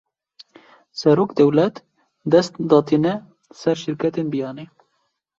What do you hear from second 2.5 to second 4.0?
datîne ser